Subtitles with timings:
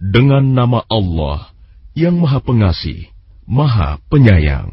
[0.00, 1.52] Dengan nama Allah
[1.92, 3.12] yang Maha Pengasih,
[3.44, 4.72] Maha Penyayang.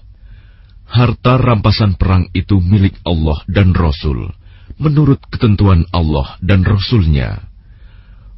[0.91, 4.27] harta rampasan perang itu milik Allah dan Rasul,
[4.75, 7.47] menurut ketentuan Allah dan Rasulnya.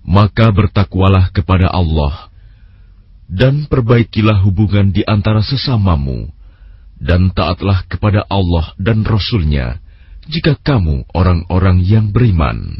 [0.06, 2.30] Maka bertakwalah kepada Allah,
[3.26, 6.30] dan perbaikilah hubungan di antara sesamamu,
[7.02, 9.82] dan taatlah kepada Allah dan Rasulnya,
[10.30, 12.80] jika kamu orang-orang yang beriman.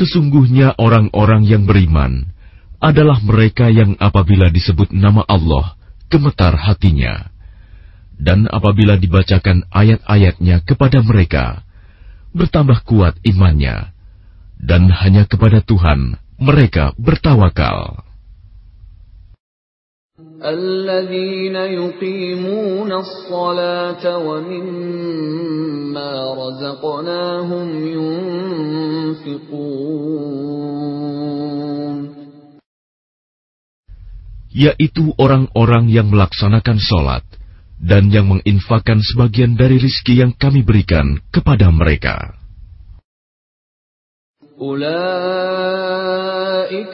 [0.00, 2.32] Sesungguhnya orang-orang yang beriman
[2.80, 5.76] adalah mereka yang apabila disebut nama Allah,
[6.08, 7.28] gemetar hatinya.
[8.16, 11.60] Dan apabila dibacakan ayat-ayatnya kepada mereka,
[12.32, 13.92] bertambah kuat imannya.
[14.56, 18.00] Dan hanya kepada Tuhan mereka bertawakal.
[20.43, 29.75] الذين يقيمون الصلاة ومما رزقناهم ينفقون
[34.55, 37.27] Yaitu orang-orang yang melaksanakan sholat
[37.75, 42.39] dan yang menginfakkan sebagian dari rizki yang kami berikan kepada mereka.
[44.55, 44.95] أولئك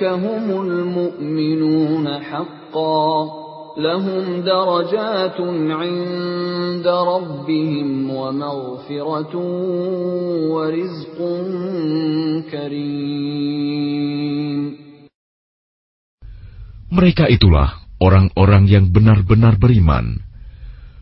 [0.04, 3.35] هم المؤمنون حقا
[3.78, 5.40] لهم درجات
[5.72, 9.34] عند ربهم ومغفرة
[10.52, 11.18] ورزق
[12.52, 13.82] كريم
[16.92, 20.20] Mereka itulah orang-orang yang benar-benar beriman.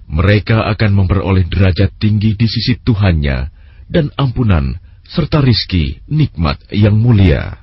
[0.06, 3.50] Mereka akan memperoleh derajat tinggi di sisi Tuhannya
[3.90, 4.78] dan ampunan
[5.09, 7.62] serta rizki nikmat yang mulia.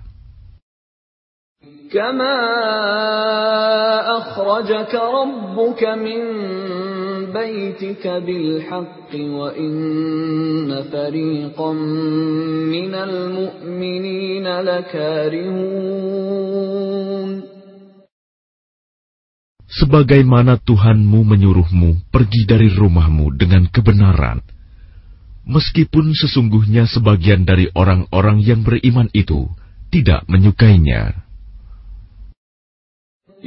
[1.92, 2.36] كما
[4.18, 6.20] أخرجك ربك من
[7.32, 11.72] بيتك بالحق وإن فريقا
[12.74, 15.86] من المؤمنين لكارهون
[19.76, 24.40] Sebagaimana Tuhanmu menyuruhmu pergi dari rumahmu dengan kebenaran,
[25.44, 29.44] meskipun sesungguhnya sebagian dari orang-orang yang beriman itu
[29.92, 31.26] tidak menyukainya.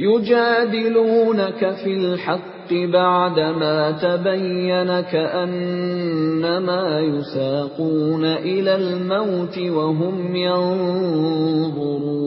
[0.00, 12.20] يجادلونك في الحق بعدما تبين كأنما يساقون إلى الموت وهم ينظرون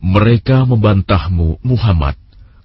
[0.00, 2.18] Mereka membantahmu, Muhammad,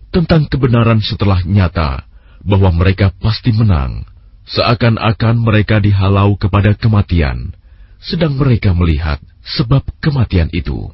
[0.09, 2.09] tentang kebenaran setelah nyata
[2.41, 4.01] bahwa mereka pasti menang,
[4.50, 7.53] seakan-akan mereka dihalau kepada kematian,
[8.01, 10.91] sedang mereka melihat sebab kematian itu.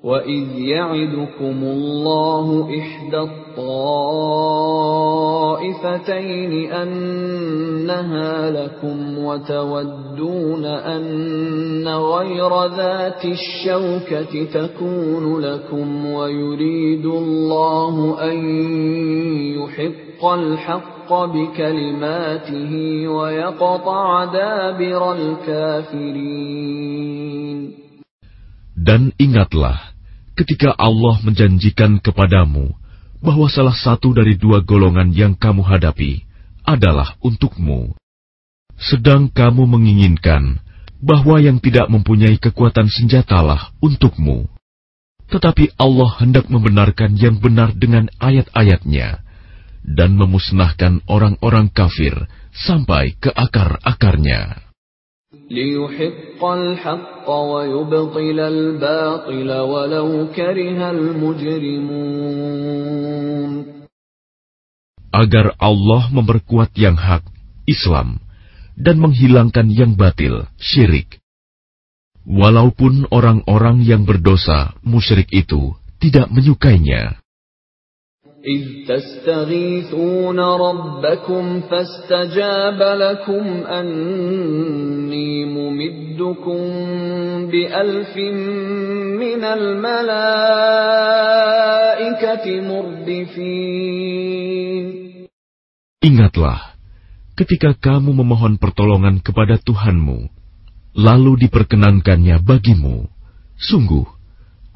[0.00, 4.32] وَإِذْ يَعِدُكُمُ اللَّهُ إِحْدَى الطَّائِفَتَيْنِ
[6.72, 18.38] أَنَّهَا لَكُمْ وَتَوَدُّونَ أَنَّ غَيْرَ ذَاتِ الشَّوْكَةِ تَكُونُ لَكُمْ وَيُرِيدُ اللَّهُ أَن
[19.60, 20.09] يُحِقَّ
[28.76, 29.96] Dan ingatlah
[30.36, 32.76] ketika Allah menjanjikan kepadamu
[33.24, 36.24] bahwa salah satu dari dua golongan yang kamu hadapi
[36.68, 37.96] adalah untukmu.
[38.76, 40.60] Sedang kamu menginginkan
[41.00, 44.48] bahwa yang tidak mempunyai kekuatan senjatalah untukmu.
[45.32, 49.29] Tetapi Allah hendak membenarkan yang benar dengan ayat-ayatnya
[49.84, 52.14] dan memusnahkan orang-orang kafir
[52.52, 54.70] sampai ke akar-akarnya.
[65.10, 67.26] Agar Allah memperkuat yang hak,
[67.66, 68.22] Islam,
[68.78, 71.18] dan menghilangkan yang batil, syirik.
[72.26, 77.18] Walaupun orang-orang yang berdosa, musyrik itu, tidak menyukainya.
[78.45, 86.61] إذ تستغيثون ربكم فاستجاب لكم أني ممدكم
[87.49, 88.13] بألف
[89.17, 90.05] من الملائكة
[92.61, 94.05] مردفين
[96.05, 96.77] Ingatlah,
[97.33, 100.29] ketika kamu memohon pertolongan kepada Tuhanmu,
[100.93, 103.09] lalu diperkenankannya bagimu,
[103.57, 104.05] sungguh,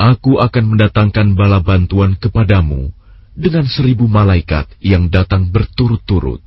[0.02, 2.90] aku akan mendatangkan bala bantuan kepadamu,
[3.36, 6.44] dengan seribu malaikat yang datang berturut-turut.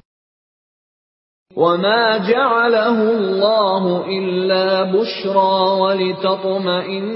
[1.57, 7.13] وما جعله الله إلا بشرى ولتطمئن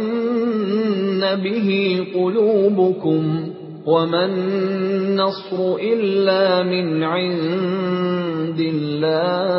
[1.40, 1.68] به
[2.14, 3.52] قلوبكم
[3.86, 9.56] وما النصر إلا من عند الله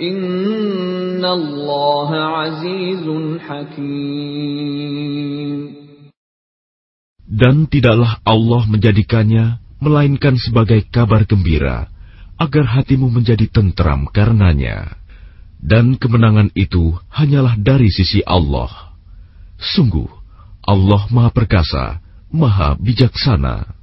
[0.00, 3.06] إن الله عزيز
[3.40, 5.31] حكيم
[7.33, 11.89] dan tidaklah Allah menjadikannya melainkan sebagai kabar gembira,
[12.37, 15.01] agar hatimu menjadi tentram karenanya.
[15.57, 18.93] Dan kemenangan itu hanyalah dari sisi Allah.
[19.57, 20.05] Sungguh,
[20.61, 23.82] Allah Maha Perkasa, Maha Bijaksana.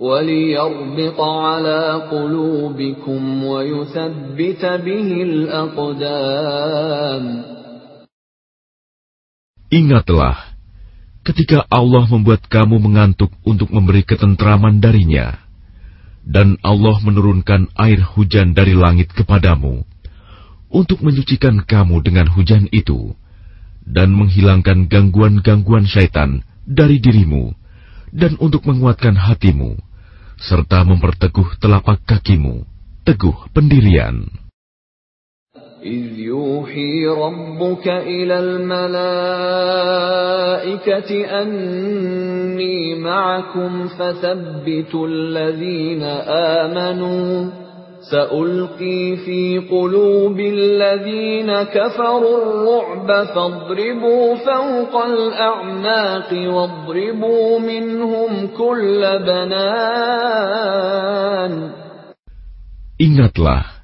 [0.00, 7.24] وليربط على قلوبكم ويثبت به الأقدام
[9.74, 10.54] Ingatlah,
[11.26, 15.34] ketika Allah membuat kamu mengantuk untuk memberi ketentraman darinya,
[16.22, 19.82] dan Allah menurunkan air hujan dari langit kepadamu,
[20.70, 23.18] untuk menyucikan kamu dengan hujan itu,
[23.82, 27.50] dan menghilangkan gangguan-gangguan syaitan dari dirimu,
[28.14, 29.74] dan untuk menguatkan hatimu,
[30.38, 32.64] serta memperteguh telapak kakimu,
[33.06, 34.44] teguh pendirian.
[35.84, 39.80] إذ يوحي ربك إلى الملائكة
[41.42, 46.02] أني معكم فثبتوا الذين
[46.56, 47.50] آمنوا
[48.10, 60.74] سألقي في قلوب الذين كفروا الرعب فاضربوا فوق الأعناق واضربوا منهم كل بنان
[62.94, 63.82] Ingatlah,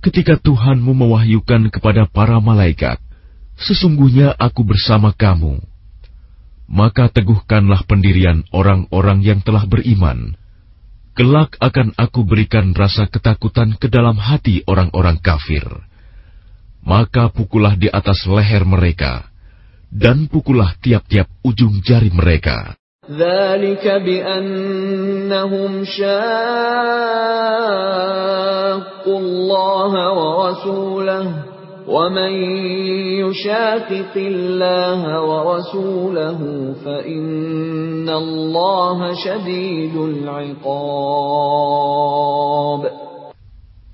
[0.00, 2.96] ketika Tuhanmu mewahyukan kepada para malaikat,
[3.60, 5.60] sesungguhnya aku bersama kamu.
[6.64, 10.40] Maka teguhkanlah pendirian orang-orang yang telah beriman.
[11.14, 15.66] Kelak akan aku berikan rasa ketakutan ke dalam hati orang-orang kafir.
[16.80, 19.28] Maka pukullah di atas leher mereka,
[19.92, 22.78] dan pukullah tiap-tiap ujung jari mereka.
[23.10, 27.18] ذلك بأنهم شاقوا
[29.18, 31.26] الله ورسوله
[31.90, 32.32] ومن
[33.24, 36.40] يشاقق الله ورسوله
[36.84, 40.70] فإن الله شديد العقاب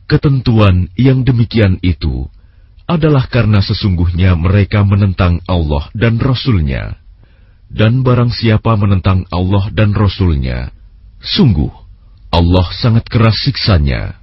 [0.06, 2.30] Ketentuan yang demikian itu
[2.86, 7.02] adalah karena sesungguhnya mereka menentang Allah dan Rasul-Nya
[7.66, 10.70] dan barang siapa menentang Allah dan Rasul-Nya,
[11.18, 11.70] sungguh
[12.30, 14.19] Allah sangat keras siksanya.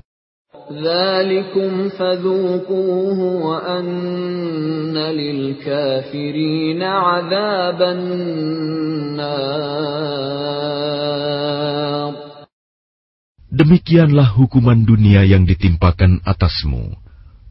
[13.49, 17.01] Demikianlah hukuman dunia yang ditimpakan atasmu,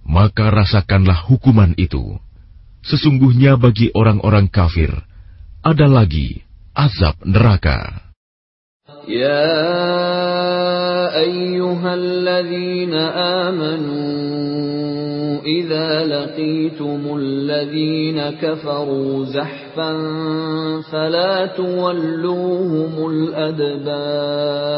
[0.06, 2.22] maka rasakanlah hukuman itu.
[2.86, 4.94] Sesungguhnya bagi orang-orang kafir,
[5.66, 6.46] ada lagi
[6.78, 8.14] azab neraka.
[9.10, 10.17] Ya
[11.24, 13.02] ayyuhalladzina
[13.48, 14.02] amanu
[15.42, 19.98] idza laqitumul ladzina kafaru zahfan
[20.92, 24.78] fala tuwalluhumul adbar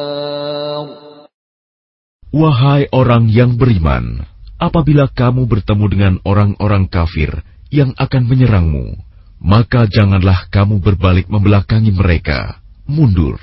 [2.30, 4.22] Wahai orang yang beriman,
[4.62, 7.42] apabila kamu bertemu dengan orang-orang kafir
[7.74, 9.02] yang akan menyerangmu,
[9.42, 13.42] maka janganlah kamu berbalik membelakangi mereka, mundur.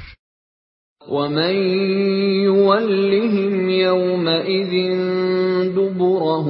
[1.08, 1.54] ومن
[2.44, 4.96] يولهم يومئذ
[5.76, 6.46] دبره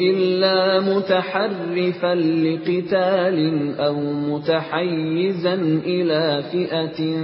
[0.00, 3.38] إلا متحرفا لقتال
[3.78, 5.54] أو متحيزا
[5.86, 7.16] إلى فئة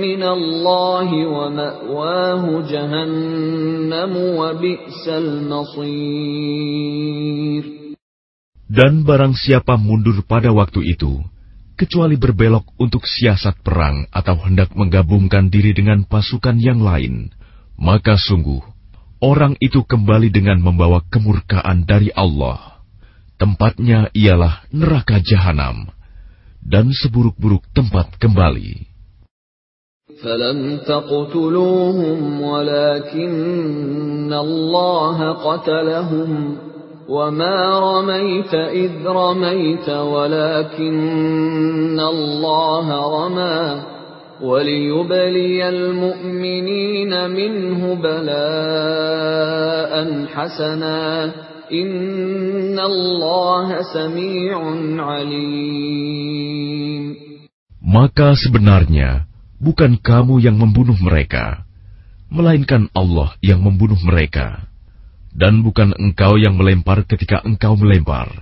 [0.00, 6.42] من الله ومأواه جهنم وبئس المصير
[8.72, 11.20] Dan barang siapa mundur pada waktu itu,
[11.76, 17.28] kecuali berbelok untuk siasat perang atau hendak menggabungkan diri dengan pasukan yang lain,
[17.76, 18.64] maka sungguh
[19.20, 22.72] orang itu kembali dengan membawa kemurkaan dari Allah
[23.40, 25.90] tempatnya ialah neraka jahanam
[26.62, 28.92] dan seburuk-buruk tempat kembali.
[30.22, 36.58] فلم تقتلوهم ولكن الله قتلهم
[37.08, 41.02] وما رميت إذ رميت ولكن
[42.00, 42.86] الله
[43.18, 43.82] رمى
[44.42, 49.92] وليبلي المؤمنين منه بلاء
[50.26, 51.30] حسنا
[57.87, 59.25] maka sebenarnya
[59.63, 61.63] bukan kamu yang membunuh mereka,
[62.27, 64.67] melainkan Allah yang membunuh mereka.
[65.37, 68.41] Dan bukan engkau yang melempar ketika engkau melempar,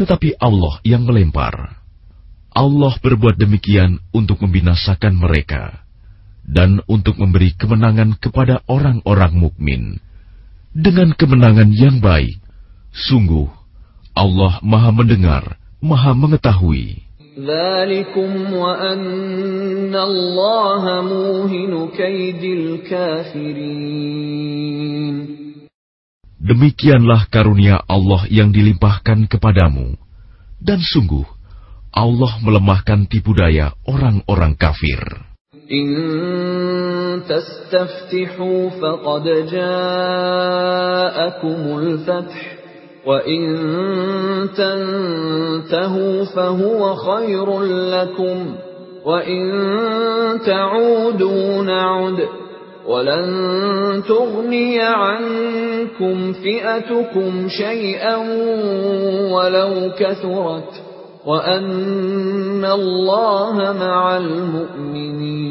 [0.00, 1.76] tetapi Allah yang melempar.
[2.50, 5.84] Allah berbuat demikian untuk membinasakan mereka
[6.42, 9.82] dan untuk memberi kemenangan kepada orang-orang mukmin
[10.74, 12.42] dengan kemenangan yang baik
[12.90, 13.46] Sungguh,
[14.18, 17.06] Allah Maha Mendengar, Maha Mengetahui.
[26.40, 29.94] Demikianlah karunia Allah yang dilimpahkan kepadamu.
[30.58, 31.24] Dan sungguh,
[31.94, 34.98] Allah melemahkan tipu daya orang-orang kafir.
[35.70, 40.28] In tastaftihu faqad ja'akumul
[42.02, 42.59] fath
[43.06, 43.42] وَإِن
[44.56, 48.54] تَنْتَهُوا فَهُوَ خَيْرٌ لَكُمْ
[49.04, 49.42] وَإِن
[50.46, 52.18] تَعُودُوا نَعُدْ
[52.86, 58.16] وَلَن تُغْنِيَ عَنكُمْ فِئَتُكُمْ شَيْئًا
[59.32, 60.72] وَلَوْ كَثُرَتْ
[61.26, 65.50] وَأَنَّ اللَّهَ مَعَ الْمُؤْمِنِينَ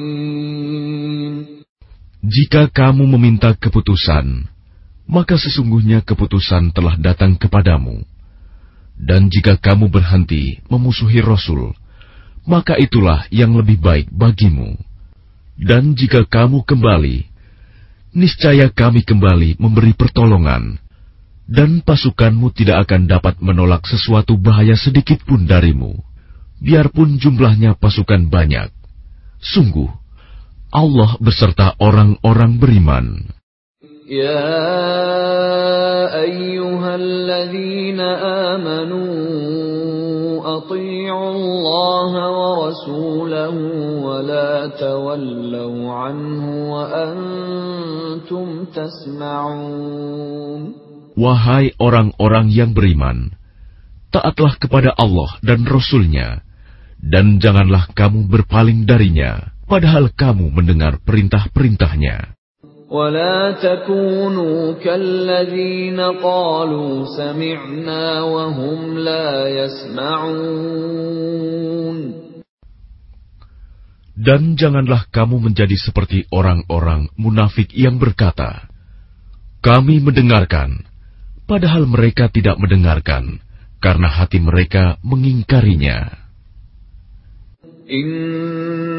[2.30, 4.46] Jika kamu meminta keputusan,
[5.10, 8.06] maka sesungguhnya keputusan telah datang kepadamu.
[8.94, 11.74] Dan jika kamu berhenti memusuhi Rasul,
[12.46, 14.78] maka itulah yang lebih baik bagimu.
[15.58, 17.26] Dan jika kamu kembali,
[18.14, 20.78] niscaya kami kembali memberi pertolongan,
[21.50, 25.98] dan pasukanmu tidak akan dapat menolak sesuatu bahaya sedikit pun darimu,
[26.62, 28.70] biarpun jumlahnya pasukan banyak.
[29.42, 29.90] Sungguh,
[30.70, 33.39] Allah beserta orang-orang beriman.
[34.09, 34.53] يا
[36.13, 38.01] أيها الذين
[38.51, 39.09] آمنوا
[40.57, 43.57] أطيعوا الله ورسوله
[44.05, 50.05] ولا تولوا عنه وأنتم تسمعون
[51.15, 53.39] Wahai orang-orang yang beriman,
[54.11, 56.43] taatlah kepada Allah dan Rasul-Nya,
[56.99, 62.35] dan janganlah kamu berpaling darinya, padahal kamu mendengar perintah-perintahnya.
[62.91, 70.95] ولا تكونوا كالذين قالوا سمعنا وهم لا يسمعون
[74.15, 78.71] Dan janganlah kamu menjadi seperti orang-orang munafik yang berkata,
[79.59, 80.87] Kami mendengarkan,
[81.51, 83.43] padahal mereka tidak mendengarkan,
[83.83, 86.25] karena hati mereka mengingkarinya.
[87.91, 88.98] إن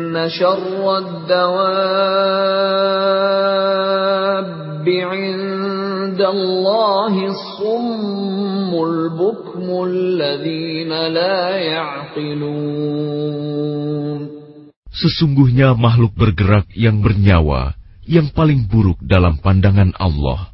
[14.90, 20.50] Sesungguhnya makhluk bergerak yang bernyawa yang paling buruk dalam pandangan Allah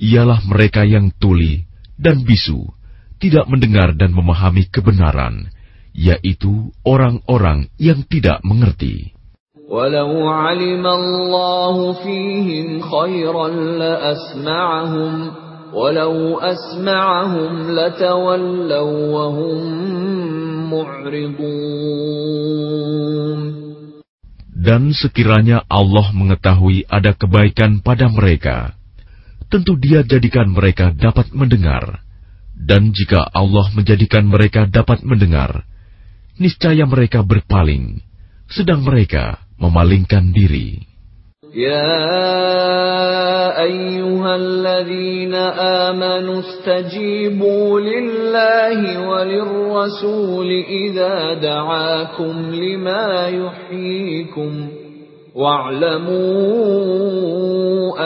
[0.00, 1.62] ialah mereka yang tuli
[1.94, 2.66] dan bisu,
[3.22, 5.53] tidak mendengar dan memahami kebenaran
[5.93, 9.13] yaitu orang-orang yang tidak mengerti.
[9.69, 19.61] Walau alim Allah fihim khairan la asma'ahum ولو أسمعهم لتولوا وهم
[20.73, 22.09] معرضون
[24.59, 28.75] Dan sekiranya Allah mengetahui ada kebaikan pada mereka,
[29.47, 32.03] tentu Dia jadikan mereka dapat mendengar.
[32.59, 35.63] Dan jika Allah menjadikan mereka dapat mendengar,
[36.39, 37.99] niscaya mereka berpaling,
[38.47, 40.89] sedang mereka memalingkan diri.
[41.49, 41.97] يا
[43.61, 45.33] أيها الذين
[45.89, 54.67] آمنوا استجيبوا لله وللرسول إذا دعاكم لما يحييكم
[55.35, 56.11] واعلموا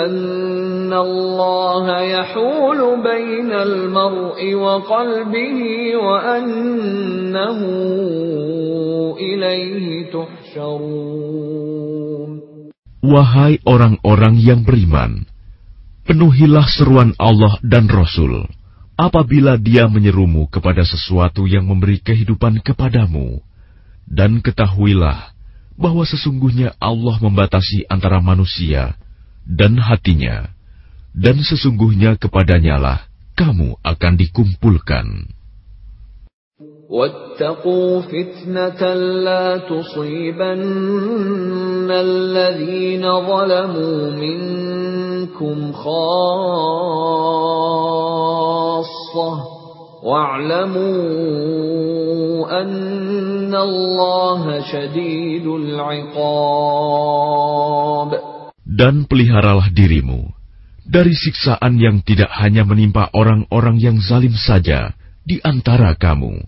[0.05, 5.60] أن الله يحول بين المرء وقلبه
[5.96, 7.60] وأنه
[9.17, 11.24] إليه تحشرون
[13.03, 15.27] Wahai orang-orang yang beriman,
[16.08, 18.48] penuhilah seruan Allah dan Rasul
[18.96, 23.43] apabila dia menyerumu kepada sesuatu yang memberi kehidupan kepadamu.
[24.08, 25.36] Dan ketahuilah
[25.77, 28.93] bahwa sesungguhnya Allah membatasi antara manusia
[29.43, 30.53] dan hatinya,
[31.13, 35.34] dan sesungguhnya kepadanyalah kamu akan dikumpulkan.
[36.93, 38.93] واتقوا فتنة
[39.25, 40.62] لا تصيبن
[41.89, 46.53] الذين ظلموا منكم خاصة
[50.03, 50.84] واعلموا
[52.62, 56.74] أن الله شديد العقاب
[58.74, 60.34] Dan peliharalah dirimu
[60.84, 64.91] dari siksaan yang tidak hanya menimpa orang-orang yang zalim saja
[65.24, 66.43] di antara kamu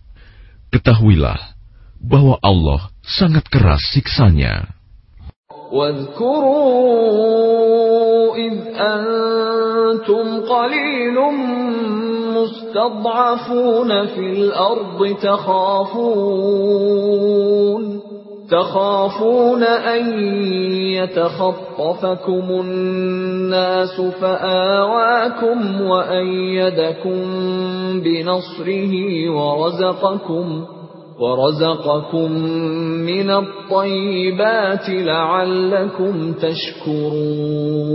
[0.75, 1.55] Ketahuilah
[2.03, 4.75] bahwa Allah sangat keras siksanya.
[5.65, 6.45] واذكروا
[8.37, 11.17] إذ أنتم قليل
[12.70, 16.60] مستضعفون في الأرض تخافون
[18.50, 20.18] تخافون أن
[20.94, 27.20] يتخطفكم الناس فآواكم وأيدكم
[28.00, 28.94] بنصره
[29.30, 30.64] ورزقكم
[31.20, 32.32] ورزقكم
[33.06, 37.90] من الطيبات لعلكم تشكرون.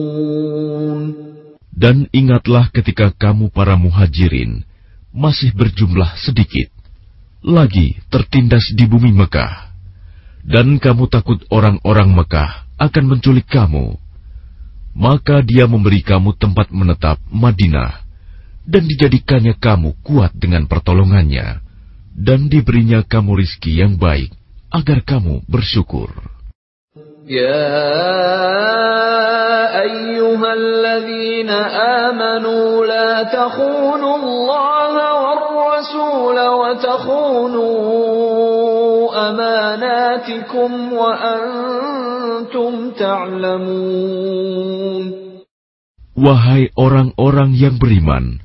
[1.76, 4.64] Dan ingatlah ketika kamu para muhajirin
[5.12, 6.72] masih berjumlah sedikit,
[7.44, 9.76] lagi tertindas di bumi Mekah.
[10.46, 13.98] Dan kamu takut orang-orang Mekah akan menculik kamu,
[14.96, 18.06] maka dia memberi kamu tempat menetap Madinah,
[18.64, 21.60] dan dijadikannya kamu kuat dengan pertolongannya,
[22.16, 24.32] dan diberinya kamu rizki yang baik,
[24.72, 26.36] agar kamu bersyukur.
[27.26, 29.15] يا
[29.83, 31.51] أيها الذين
[32.07, 37.71] آمنوا لا تخونوا الله والرسول وتخونوا
[39.31, 44.51] أماناتكم وأنتم تعلمون
[46.21, 48.45] Wahai orang-orang yang beriman,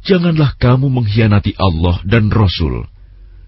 [0.00, 2.88] janganlah kamu mengkhianati Allah dan Rasul,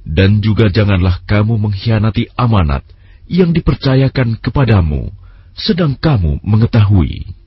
[0.05, 2.85] dan juga janganlah kamu mengkhianati amanat
[3.33, 5.17] yang dipercayakan kepadamu,
[5.57, 7.43] sedang kamu mengetahui.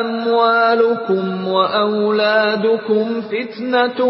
[0.00, 4.00] أموالكم وأولادكم فتنة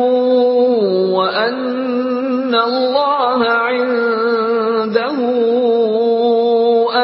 [1.16, 5.18] وأن الله عنده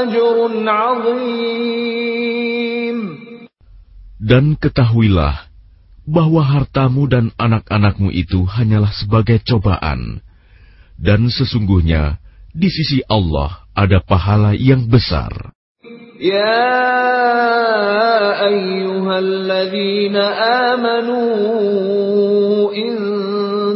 [0.02, 0.36] أجر
[0.70, 1.76] عظيم
[4.26, 5.46] Dan ketahuilah
[6.11, 10.19] bahwa hartamu dan anak-anakmu itu hanyalah sebagai cobaan,
[10.99, 12.19] dan sesungguhnya
[12.51, 15.55] di sisi Allah ada pahala yang besar.
[16.19, 16.67] Ya
[18.45, 20.21] ayyuhalladzina
[20.75, 21.17] amanu
[22.75, 22.93] in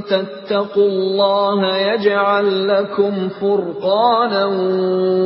[0.05, 4.53] tattaqullaha yaj'al lakum furqanan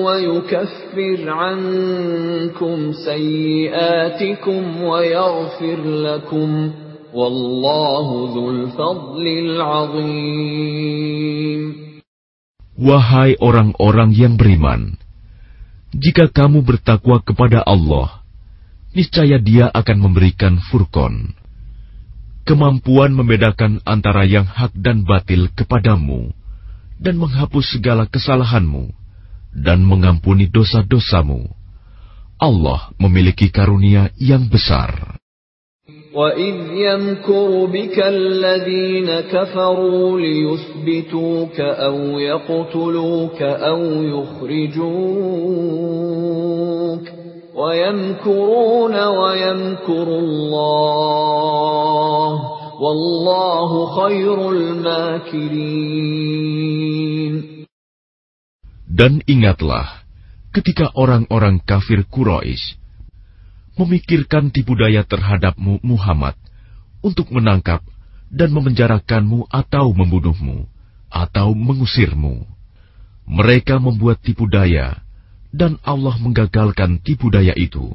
[0.06, 6.72] wa yukaffir 'ankum sayyi'atikum wa yaghfir lakum
[7.10, 8.58] Wallahu dzul.
[12.80, 14.95] Wahai orang-orang yang beriman,
[15.91, 18.24] jika kamu bertakwa kepada Allah,
[18.95, 21.36] niscaya Dia akan memberikan furqon,
[22.48, 26.32] kemampuan membedakan antara yang hak dan batil kepadamu,
[27.02, 28.95] dan menghapus segala kesalahanmu,
[29.52, 31.52] dan mengampuni dosa-dosamu.
[32.39, 35.19] Allah memiliki karunia yang besar.
[36.14, 44.85] وَإِذْ يَمْكُرُ بِكَ الَّذِينَ كَفَرُوا لِيُثْبِتُوكَ أَوْ يَقْتُلُوكَ أَوْ يُخْرِجُوكَ
[47.55, 51.51] وَيَمْكُرُونَ وَيَمْكُرُ اللَّهُ
[52.81, 55.75] وَاللَّهُ خَيْرُ الْمَاكِرِينَ
[58.88, 60.09] Dan ingatlah
[60.55, 62.78] ketika orang-orang kafir Quraisy
[63.79, 66.38] memikirkan tipu daya terhadapmu Muhammad
[67.03, 67.83] untuk menangkap
[68.31, 70.66] dan memenjarakanmu atau membunuhmu
[71.11, 72.47] atau mengusirmu.
[73.25, 75.01] Mereka membuat tipu daya
[75.55, 77.94] dan Allah menggagalkan tipu daya itu.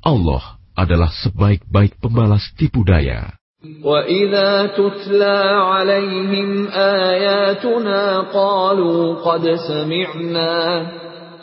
[0.00, 3.34] Allah adalah sebaik-baik pembalas tipu daya.
[3.66, 10.54] وَإِذَا تُتْلَى عَلَيْهِمْ آيَاتُنَا قَالُوا قَدْ سَمِعْنَا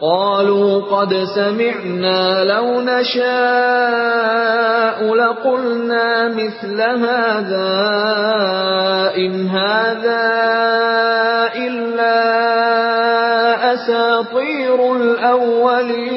[0.03, 4.35] قالوا قد سمعنا لو نشاء
[5.15, 7.71] لقلنا مثل هذا
[9.15, 10.27] إن هذا
[11.55, 12.19] إلا
[13.73, 16.13] أساطير الأولين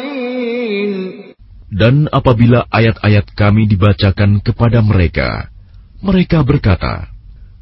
[1.77, 5.53] Dan apabila ayat-ayat kami dibacakan kepada mereka,
[6.01, 7.13] mereka berkata,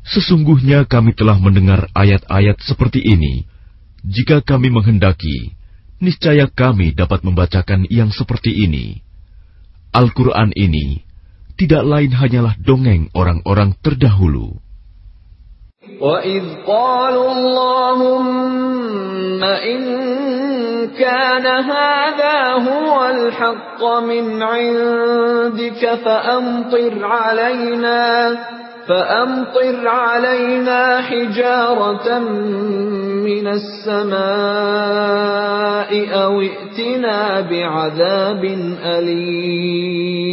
[0.07, 3.42] Sesungguhnya kami telah mendengar ayat-ayat seperti ini.
[4.07, 5.58] Jika kami menghendaki,
[6.02, 9.00] niscaya kami dapat membacakan yang seperti ini.
[9.94, 11.07] Al-Quran ini
[11.54, 14.59] tidak lain hanyalah dongeng orang-orang terdahulu.
[15.85, 19.80] وَإِذْ قَالُوا اللَّهُمَّ إِن
[20.96, 28.00] كَانَ هَذَا هُوَ الْحَقَّ مِنْ عِندِكَ فَأَمْطِرْ عَلَيْنَا
[28.88, 32.09] فأمطر علينا حجارة
[33.24, 34.20] من السماء
[36.22, 38.44] أو ائتنا بعذاب
[38.85, 40.24] أليم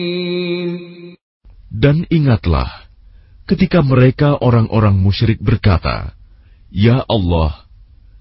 [1.81, 2.69] Dan ingatlah,
[3.49, 6.13] ketika mereka orang-orang musyrik berkata,
[6.69, 7.65] Ya Allah,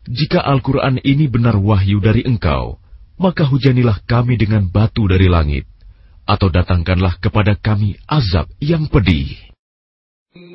[0.09, 2.81] jika Al-Quran ini benar wahyu dari engkau,
[3.20, 5.68] maka hujanilah kami dengan batu dari langit,
[6.24, 9.50] atau datangkanlah kepada kami azab yang pedih.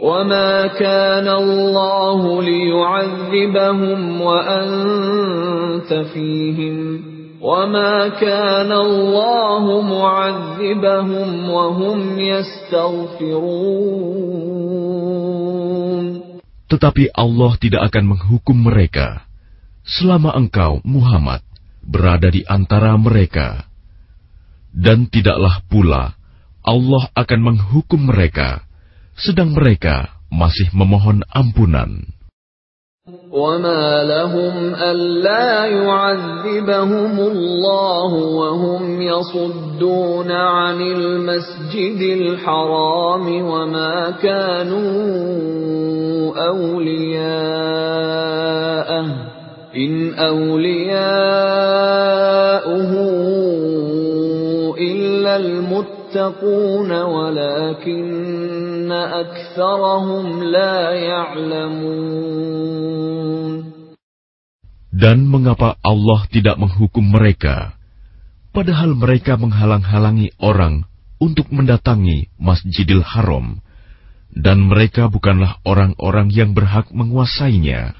[0.01, 6.77] وما كان الله ليعذبهم وأنت فيهم
[7.41, 13.75] وما كان الله معذبهم وهم يستغفرون
[16.65, 19.27] Tetapi Allah tidak akan menghukum mereka
[19.85, 21.45] selama engkau, Muhammad,
[21.85, 23.69] berada di antara mereka.
[24.73, 26.17] Dan tidaklah pula
[26.65, 28.65] Allah akan menghukum mereka
[29.19, 32.15] sedang mereka masih memohon ampunan.
[33.31, 44.85] وما لهم ألا يعذبهم الله وهم يصدون عن المسجد الحرام وما كانوا
[46.47, 47.85] أولياءه
[49.75, 51.65] إن أولياؤه
[54.77, 55.35] إلا
[56.09, 62.55] المتقون ولكن أكثرهم لا يعلمون
[64.95, 67.75] Dan mengapa Allah tidak menghukum mereka,
[68.55, 70.87] padahal mereka menghalang-halangi orang
[71.19, 73.59] untuk mendatangi Masjidil Haram,
[74.31, 77.91] dan mereka bukanlah orang-orang yang berhak menguasainya.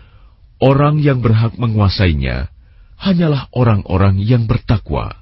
[0.55, 2.47] Orang yang berhak menguasainya
[2.95, 5.19] hanyalah orang-orang yang bertakwa.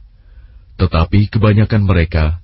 [0.77, 2.43] Tetapi kebanyakan mereka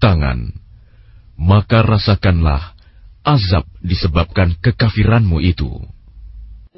[0.00, 0.52] tangan.
[1.36, 2.76] Maka rasakanlah
[3.26, 5.84] azab disebabkan kekafiranmu itu.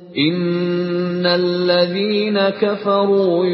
[0.08, 3.46] إن الذين كفروا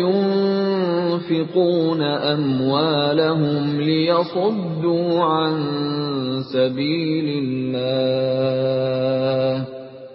[1.27, 5.55] ينفقون أموالهم ليصدوا عن
[6.53, 8.25] سبيل الله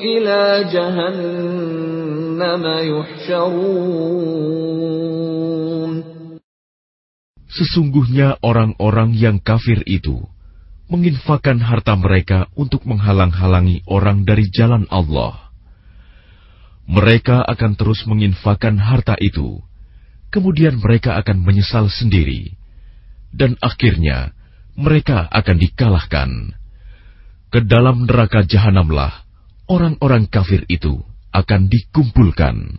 [0.00, 4.00] إلى جهنم يحشرون.
[7.50, 10.20] Sesungguhnya orang-orang yang kafir itu
[10.90, 15.54] menginfakkan harta mereka untuk menghalang-halangi orang dari jalan Allah.
[16.90, 19.62] Mereka akan terus menginfakkan harta itu,
[20.34, 22.58] kemudian mereka akan menyesal sendiri,
[23.30, 24.34] dan akhirnya
[24.74, 26.30] mereka akan dikalahkan.
[27.50, 29.26] Ke dalam neraka jahanamlah
[29.70, 32.78] orang-orang kafir itu akan dikumpulkan.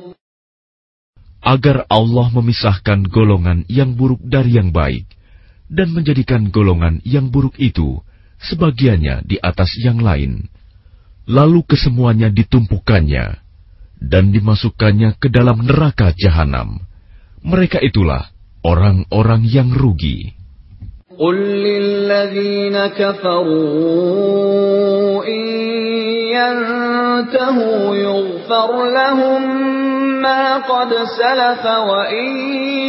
[1.46, 5.06] agar Allah memisahkan golongan yang buruk dari yang baik
[5.70, 8.02] dan menjadikan golongan yang buruk itu
[8.42, 10.50] sebagiannya di atas yang lain.
[11.26, 13.42] Lalu kesemuanya ditumpukannya
[13.98, 16.82] dan dimasukkannya ke dalam neraka jahanam.
[17.42, 18.30] Mereka itulah
[18.62, 20.34] orang-orang yang rugi.
[21.16, 21.32] قل
[21.64, 23.64] للذين كفروا
[25.24, 25.46] إن
[26.36, 29.79] ينتهوا يغفر لهم
[30.20, 32.28] ما قد سلف وإن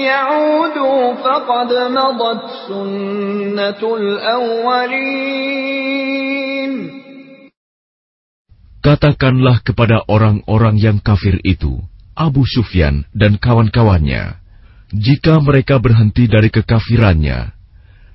[0.04, 5.58] يعودوا فقد مضت سنة الأولين
[8.78, 11.84] Katakanlah kepada orang-orang yang kafir itu,
[12.16, 14.40] Abu Sufyan dan kawan-kawannya,
[14.96, 17.52] jika mereka berhenti dari kekafirannya,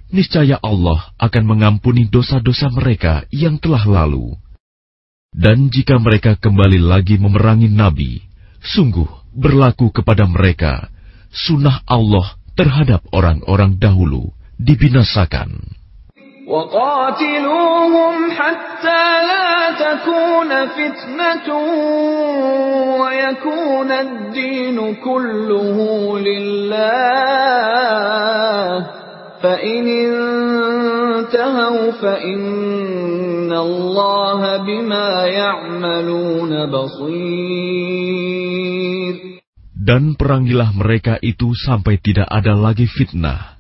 [0.08, 4.32] niscaya Allah akan mengampuni dosa-dosa mereka yang telah lalu.
[5.32, 8.25] Dan jika mereka kembali lagi memerangi Nabi,
[8.66, 10.92] Sungguh berlaku kepada mereka
[11.32, 14.30] sunnah Allah terhadap orang-orang dahulu
[14.60, 15.80] dibinasakan.
[16.42, 21.48] وقاتلوهم حتى لا تكون فتنة
[23.00, 25.76] ويكون الدين كله
[26.18, 26.82] لله
[29.42, 29.86] فإن
[31.22, 38.25] انتهوا فإن الله بما يعملون بصير
[39.86, 43.56] Dan perangilah mereka itu sampai tidak ada lagi fitnah.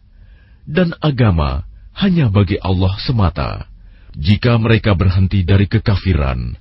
[0.66, 1.64] Dan agama
[1.96, 3.70] hanya bagi Allah semata.
[4.12, 6.52] Jika mereka berhenti dari kekafiran,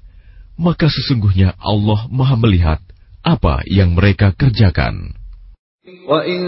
[0.56, 2.80] maka sesungguhnya Allah maha melihat
[3.22, 5.20] apa yang mereka kerjakan.
[6.08, 6.42] وَإِن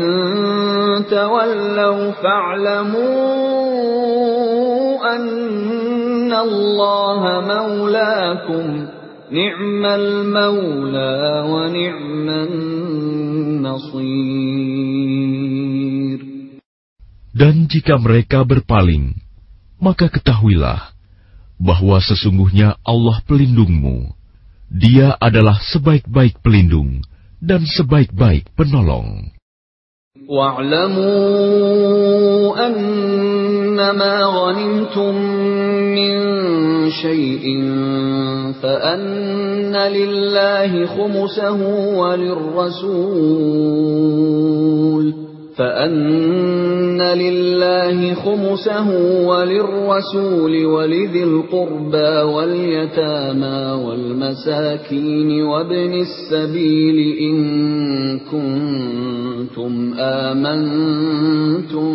[9.31, 10.19] ni'mal.
[17.39, 19.15] Dan jika mereka berpaling,
[19.79, 20.91] maka ketahuilah
[21.63, 24.11] bahwa sesungguhnya Allah pelindungmu.
[24.69, 27.01] Dia adalah sebaik-baik pelindung
[27.39, 29.33] dan sebaik-baik penolong.
[33.79, 35.15] أنما غنمتم
[35.95, 36.19] من
[36.91, 37.63] شيء
[38.63, 41.61] فأن لله خمسه
[41.99, 43.29] وللرسول
[45.57, 48.89] فأن لله خمسه
[49.27, 57.39] وللرسول ولذي القربى واليتامى والمساكين وابن السبيل إن
[58.19, 61.95] كنتم آمنتم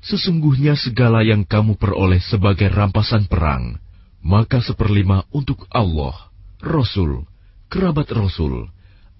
[0.00, 3.76] sesungguhnya segala yang kamu peroleh sebagai rampasan perang,
[4.20, 7.24] maka seperlima untuk Allah, Rasul,
[7.72, 8.68] kerabat Rasul,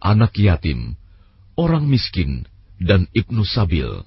[0.00, 0.96] anak yatim,
[1.56, 2.48] orang miskin,
[2.80, 4.04] dan ibnu sabil.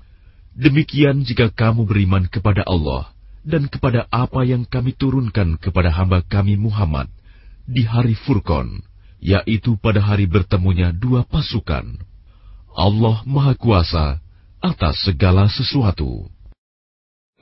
[0.53, 3.09] Demikian jika kamu beriman kepada Allah
[3.41, 7.09] dan kepada apa yang kami turunkan kepada hamba kami Muhammad
[7.65, 8.85] di hari Furqan,
[9.23, 12.01] yaitu pada hari bertemunya dua pasukan.
[12.73, 14.17] Allah Maha Kuasa
[14.61, 16.32] atas segala sesuatu.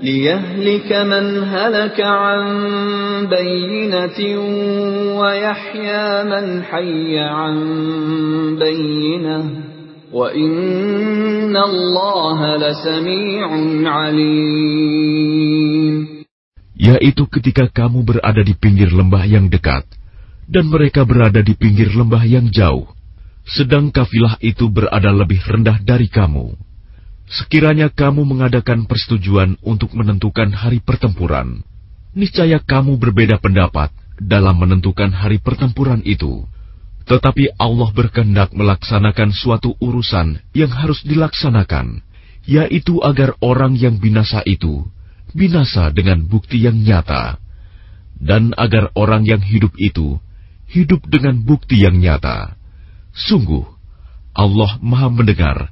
[0.00, 2.46] ليهلك من هلك عن
[3.26, 4.20] بينة
[5.20, 7.56] ويحيى من حي عن
[8.60, 9.44] بينه
[10.12, 13.48] وإن الله لسميع
[13.92, 15.46] عليم
[16.76, 19.88] Yaitu ketika kamu berada di pinggir lembah yang dekat,
[20.44, 22.84] dan mereka berada di pinggir lembah yang jauh,
[23.48, 26.52] sedang kafilah itu berada lebih rendah dari kamu.
[27.31, 31.63] Sekiranya kamu mengadakan persetujuan untuk menentukan hari pertempuran,
[32.11, 33.87] niscaya kamu berbeda pendapat
[34.19, 36.43] dalam menentukan hari pertempuran itu.
[37.07, 42.03] Tetapi Allah berkehendak melaksanakan suatu urusan yang harus dilaksanakan,
[42.43, 44.83] yaitu agar orang yang binasa itu
[45.31, 47.39] binasa dengan bukti yang nyata,
[48.19, 50.19] dan agar orang yang hidup itu
[50.67, 52.59] hidup dengan bukti yang nyata.
[53.15, 53.63] Sungguh,
[54.35, 55.71] Allah Maha Mendengar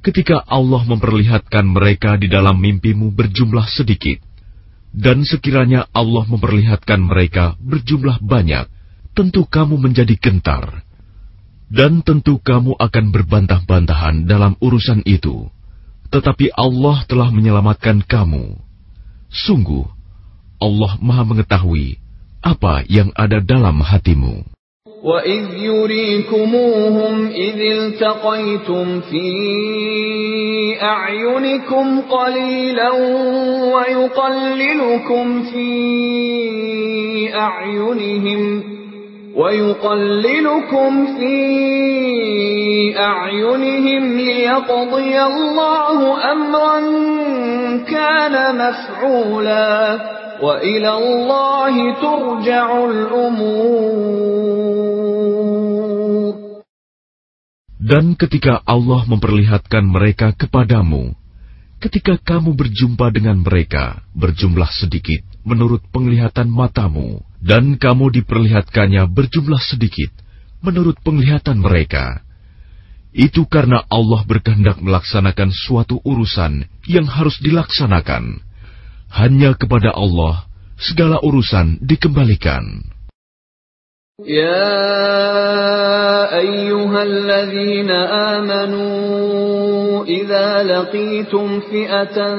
[0.00, 4.20] ketika Allah memperlihatkan mereka di dalam mimpimu berjumlah sedikit,
[4.90, 8.66] dan sekiranya Allah memperlihatkan mereka berjumlah banyak,
[9.14, 10.82] tentu kamu menjadi gentar,
[11.70, 15.46] dan tentu kamu akan berbantah-bantahan dalam urusan itu.
[16.10, 18.58] Tetapi Allah telah menyelamatkan kamu.
[19.30, 19.86] Sungguh,
[20.58, 22.02] Allah Maha Mengetahui
[22.42, 24.42] apa yang ada dalam hatimu.
[25.04, 29.32] وَإِذْ يُرِيكُمُوهُمْ إِذِ الْتَقَيْتُمْ فِي
[30.82, 32.90] أَعْيُنِكُمْ قَلِيلًا
[33.74, 35.70] وَيُقَلِّلُكُمْ فِي
[37.34, 38.62] أَعْيُنِهِمْ
[39.36, 41.38] وَيُقَلِّلُكُمْ فِي
[42.98, 46.80] أَعْيُنِهِمْ لِيَقْضِيَ اللَّهُ أَمْرًا
[47.88, 50.00] كَانَ مَفْعُولًا
[50.41, 54.45] وَإِلَى اللَّهِ تُرْجَعُ الْأُمُورُ
[57.85, 61.13] Dan ketika Allah memperlihatkan mereka kepadamu,
[61.77, 70.09] ketika kamu berjumpa dengan mereka berjumlah sedikit menurut penglihatan matamu, dan kamu diperlihatkannya berjumlah sedikit
[70.65, 72.25] menurut penglihatan mereka,
[73.13, 78.41] itu karena Allah berkehendak melaksanakan suatu urusan yang harus dilaksanakan.
[79.11, 82.95] Hanya kepada Allah segala urusan dikembalikan.
[84.23, 84.71] يا
[86.39, 87.91] أيها الذين
[88.31, 92.35] آمنوا إذا لقيتم فئة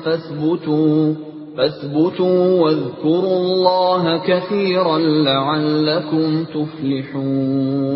[0.00, 1.14] فاثبتوا
[1.56, 7.92] فاثبتوا واذكروا الله كثيرا لعلكم تفلحون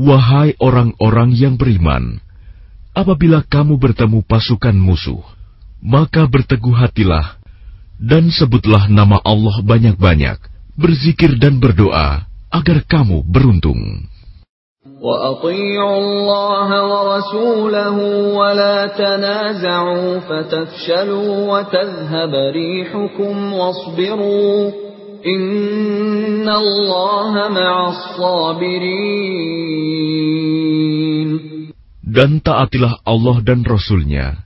[0.00, 2.24] Wahai orang-orang yang beriman,
[2.96, 5.20] apabila kamu bertemu pasukan musuh,
[5.80, 7.40] maka berteguh hatilah
[8.00, 10.40] dan sebutlah nama Allah banyak-banyak,
[10.76, 14.08] berzikir dan berdoa agar kamu beruntung.
[15.00, 17.96] وأطيعوا الله ورسوله
[18.36, 24.72] ولا تنازعوا فتفشلوا وتذهب ريحكم واصبروا
[25.26, 29.40] إن الله مع الصابرين
[32.10, 34.42] Dan taatilah Allah dan Rasul-Nya,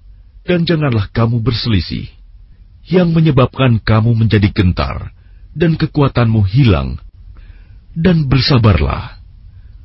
[0.50, 2.10] dan janganlah kamu berselisih,
[2.90, 5.14] yang menyebabkan kamu menjadi gentar,
[5.54, 6.98] dan kekuatanmu hilang,
[7.94, 9.22] dan bersabarlah.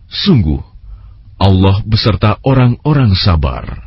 [0.09, 0.64] Sungguh,
[1.37, 3.84] Allah beserta orang-orang sabar.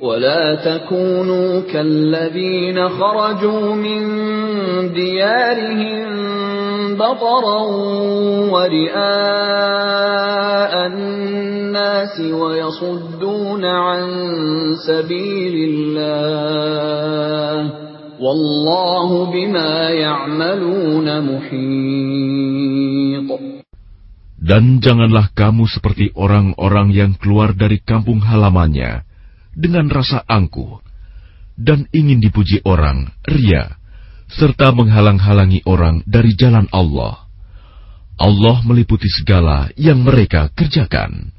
[0.00, 4.02] ولا تكونوا كالذين خرجوا من
[4.92, 6.08] ديارهم
[6.94, 7.60] بطرا
[8.52, 8.96] ورئاء
[10.86, 14.04] الناس ويصدون عن
[14.86, 16.28] سبيل الله
[18.20, 22.48] والله بما يعملون محيط
[24.38, 29.08] Dan janganlah kamu seperti orang-orang yang keluar dari kampung halamannya
[29.54, 30.78] dengan rasa angkuh
[31.58, 33.74] dan ingin dipuji orang, ria,
[34.30, 37.26] serta menghalang-halangi orang dari jalan Allah.
[38.18, 41.34] Allah meliputi segala yang mereka kerjakan.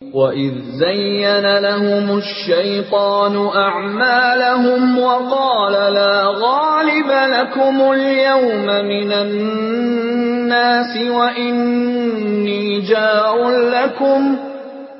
[0.00, 14.20] وَإِذْ زَيَّنَ لَهُمُ الشَّيْطَانُ أَعْمَالَهُمْ وَقَالَ لَا غَالِبَ لَكُمُ الْيَوْمَ مِنَ النَّاسِ وَإِنِّي جَارٌ لَكُمْ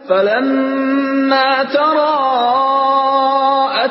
[0.09, 1.99] فَلَمَّا تَرَاءَتِ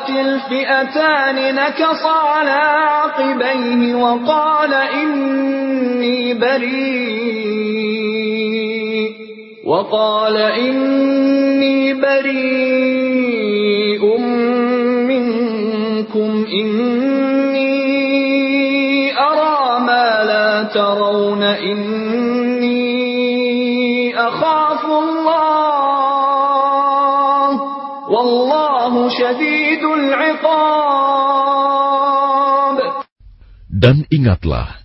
[0.09, 2.61] الْفِئَتَانِ نَكَصَ عَلَى
[2.91, 7.65] عَقِبَيْهِ وَقَالَ إِنِّي بَرِيءٌ
[9.65, 13.37] وقال إني بريء
[15.09, 17.73] منكم إني
[19.19, 22.79] أرى ما لا ترون إني
[24.19, 25.94] أخاف الله
[33.75, 34.81] Dan ingatlah,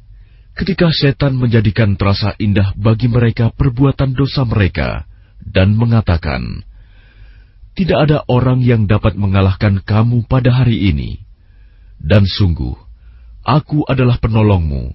[0.59, 5.07] ketika setan menjadikan terasa indah bagi mereka perbuatan dosa mereka
[5.41, 6.67] dan mengatakan,
[7.79, 11.23] "Tidak ada orang yang dapat mengalahkan kamu pada hari ini,
[12.03, 12.77] dan sungguh,
[13.47, 14.93] aku adalah penolongmu."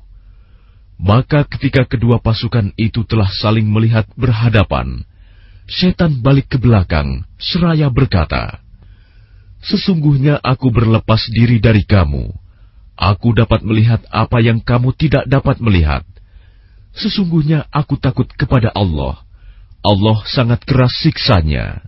[0.95, 5.03] Maka, ketika kedua pasukan itu telah saling melihat berhadapan,
[5.67, 8.64] setan balik ke belakang seraya berkata,
[9.64, 12.32] "Sesungguhnya aku berlepas diri dari kamu."
[13.01, 16.05] Aku dapat melihat apa yang kamu tidak dapat melihat.
[16.92, 19.24] Sesungguhnya aku takut kepada Allah.
[19.80, 21.80] Allah sangat keras siksanya.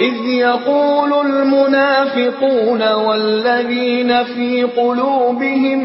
[0.00, 5.80] إذ يقول المنافقون والذين في قلوبهم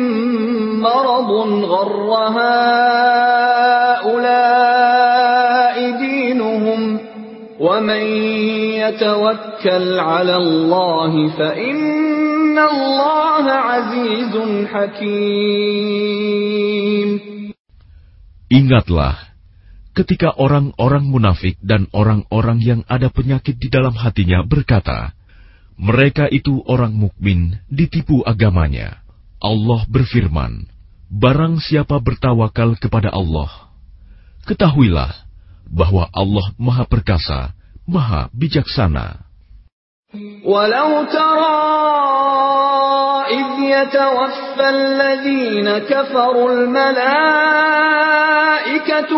[0.82, 1.32] مرض
[1.64, 2.09] غر
[3.99, 4.22] هؤلاء
[5.91, 6.14] دينهم
[7.62, 8.03] ومن
[8.82, 14.34] يتوكل على الله فإن الله عزيز
[14.74, 16.22] حكيم
[18.51, 19.32] Ingatlah,
[19.95, 25.16] ketika orang-orang munafik dan orang-orang yang ada penyakit di dalam hatinya berkata,
[25.80, 28.99] mereka itu orang mukmin ditipu agamanya.
[29.39, 30.68] Allah berfirman,
[31.07, 33.72] barang siapa bertawakal kepada Allah,
[34.43, 35.24] ketahuilah
[35.72, 37.55] bahwa Allah Maha Perkasa,
[37.88, 39.32] Maha Bijaksana.
[40.43, 41.72] ولو ترى
[43.32, 47.51] إذ يتوفى الذين كفروا الملائكة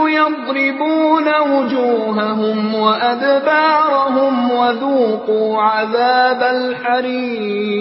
[0.09, 7.73] يضربون وجوههم وأدبارهم وذوقوا عذاب الحريق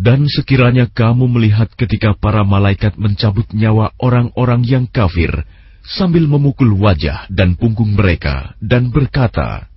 [0.00, 5.44] Dan sekiranya kamu melihat ketika para malaikat mencabut nyawa orang-orang yang kafir
[5.85, 9.69] sambil memukul wajah dan punggung mereka dan berkata,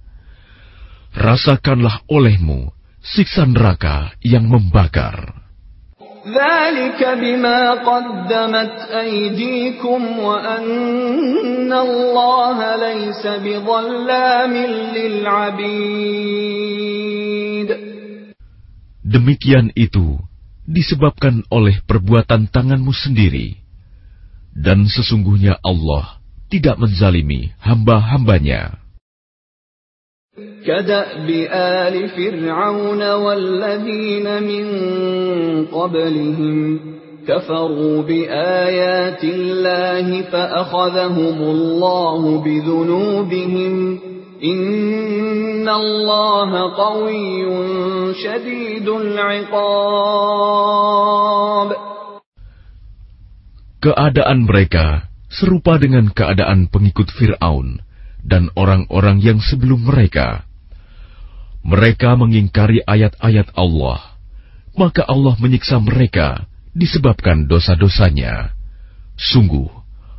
[1.12, 2.70] Rasakanlah olehmu
[3.02, 5.34] siksa neraka yang membakar.
[19.08, 20.20] Demikian itu
[20.68, 23.67] disebabkan oleh perbuatan tanganmu sendiri.
[24.57, 28.83] Dan sesungguhnya Allah tidak menzalimi hamba-hambanya.
[30.65, 34.65] كدأب آل فرعون والذين من
[35.65, 36.79] قبلهم
[37.27, 43.99] كفروا بآيات الله فأخذهم الله بذنوبهم
[44.43, 47.45] إن الله قوي
[48.13, 50.33] شديد العقاب
[53.78, 57.78] Keadaan mereka serupa dengan keadaan pengikut Fir'aun
[58.26, 60.42] dan orang-orang yang sebelum mereka.
[61.62, 64.18] Mereka mengingkari ayat-ayat Allah,
[64.74, 68.50] maka Allah menyiksa mereka disebabkan dosa-dosanya.
[69.14, 69.70] Sungguh,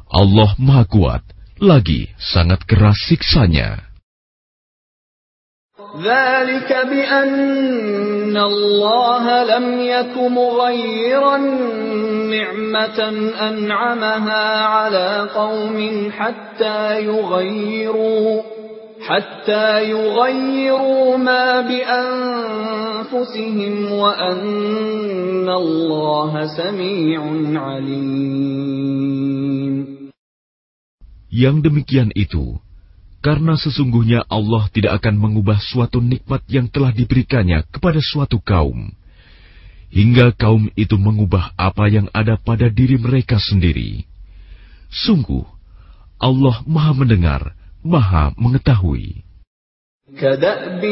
[0.07, 1.24] Allah Maha Kuat,
[1.60, 3.88] lagi sangat keras siksanya.
[5.99, 11.37] ذلك بأن الله لم يك مغيرا
[12.31, 12.99] نعمة
[13.49, 18.41] أنعمها على قوم حتى يغيروا
[18.99, 23.11] حتى يغيروا ما بأنفسهم
[23.91, 27.21] وأن الله سميع
[27.55, 29.09] عليم.
[31.29, 32.57] Yang demikian itu,
[33.24, 38.92] karena sesungguhnya Allah tidak akan mengubah suatu nikmat yang telah diberikannya kepada suatu kaum,
[39.88, 44.05] hingga kaum itu mengubah apa yang ada pada diri mereka sendiri.
[44.92, 45.42] Sungguh,
[46.20, 47.42] Allah Maha Mendengar,
[47.80, 49.24] Maha Mengetahui.
[50.05, 50.84] كدأب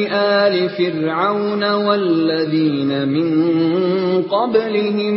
[0.43, 3.29] آل فرعون والذين من
[4.23, 5.17] قبلهم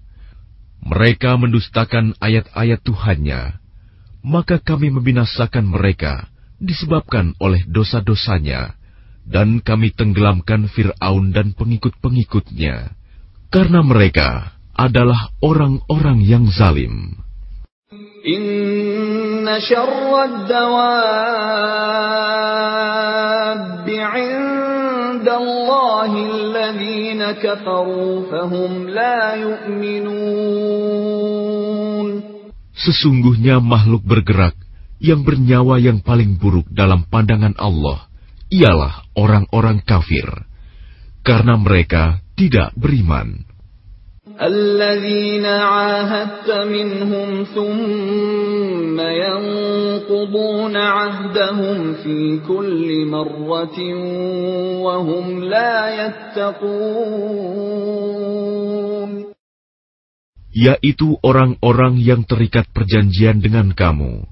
[0.81, 3.61] Mereka mendustakan ayat-ayat Tuhannya,
[4.25, 8.73] maka kami membinasakan mereka disebabkan oleh dosa-dosanya,
[9.25, 12.97] dan kami tenggelamkan Fir'aun dan pengikut-pengikutnya,
[13.53, 17.17] karena mereka adalah orang-orang yang zalim.
[18.25, 19.57] Inna
[32.81, 34.55] Sesungguhnya makhluk bergerak
[35.01, 38.09] yang bernyawa yang paling buruk dalam pandangan Allah
[38.51, 40.27] ialah orang-orang kafir,
[41.25, 43.50] karena mereka tidak beriman.
[44.30, 53.78] الذين عاهدت منهم ثم ينقضون عهدهم في كل مرة
[54.82, 57.66] وهم لا يتقون
[60.56, 64.24] yaitu orang-orang yang terikat perjanjian dengan kamu.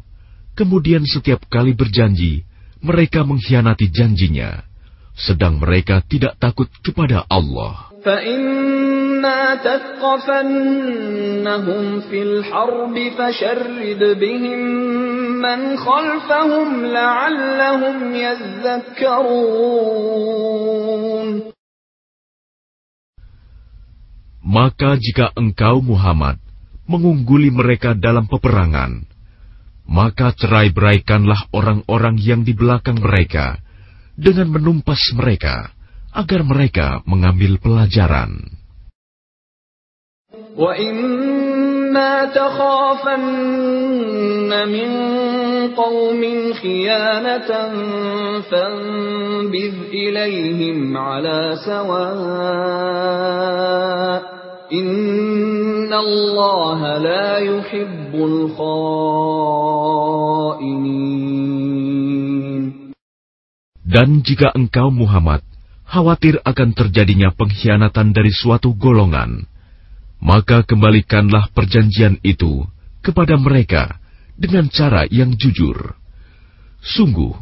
[0.57, 2.49] Kemudian setiap kali berjanji,
[2.81, 4.65] mereka mengkhianati janjinya,
[5.13, 7.93] sedang mereka tidak takut kepada Allah.
[9.19, 10.23] فإما تثقفنهم
[12.01, 14.61] في الحرب فشرد بهم
[15.43, 19.75] من خلفهم لعلهم يذكرون
[24.45, 26.39] Maka jika engkau Muhammad
[26.87, 29.03] mengungguli mereka dalam peperangan,
[29.89, 33.59] maka cerai-beraikanlah orang-orang yang di belakang mereka
[34.15, 35.75] dengan menumpas mereka
[36.15, 38.58] agar mereka mengambil pelajaran.
[40.59, 43.25] وَإِمَّا تَخَافَنَّ
[44.69, 44.91] مِنْ
[45.75, 47.51] قَوْمٍ خِيَانَةً
[48.41, 53.15] فَانبِذْ إِلَيْهِمْ عَلَى سَوَاءٍ
[54.73, 59.05] إِنَّ اللَّهَ لَا يُحِبُّ الْخَائِنِينَ
[63.85, 65.47] Dan jika engkau Muhammad
[65.87, 69.47] khawatir akan terjadinya pengkhianatan dari suatu golongan,
[70.25, 72.65] maka kembalikanlah perjanjian itu
[73.05, 74.01] kepada mereka
[74.35, 75.95] dengan cara yang jujur.
[76.81, 77.37] Sungguh,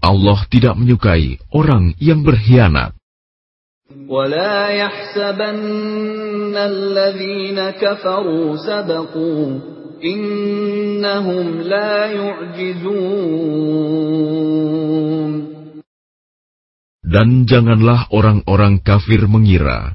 [0.00, 2.92] Allah tidak menyukai orang yang berkhianat.
[4.08, 9.60] ولا يحسبن الذين كفروا سبقوا
[10.04, 13.04] إنهم لا يعجزون
[17.04, 19.94] Dan janganlah orang-orang kafir mengira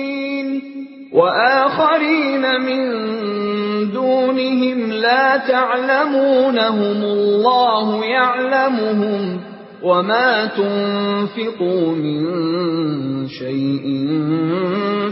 [1.12, 2.82] وآخرين من
[3.92, 9.40] دونهم لا تعلمونهم الله يعلمهم
[9.82, 12.20] وما تنفقوا من
[13.28, 13.84] شيء